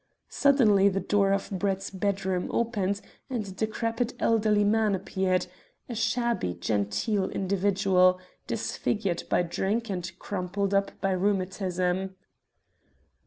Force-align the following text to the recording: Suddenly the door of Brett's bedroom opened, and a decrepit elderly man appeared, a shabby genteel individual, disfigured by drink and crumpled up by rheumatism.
Suddenly 0.29 0.89
the 0.89 0.99
door 0.99 1.31
of 1.31 1.51
Brett's 1.51 1.91
bedroom 1.91 2.47
opened, 2.51 3.01
and 3.29 3.47
a 3.47 3.51
decrepit 3.51 4.15
elderly 4.17 4.63
man 4.63 4.95
appeared, 4.95 5.45
a 5.87 5.93
shabby 5.93 6.55
genteel 6.55 7.29
individual, 7.29 8.19
disfigured 8.47 9.21
by 9.29 9.43
drink 9.43 9.91
and 9.91 10.11
crumpled 10.17 10.73
up 10.73 10.99
by 11.01 11.11
rheumatism. 11.11 12.15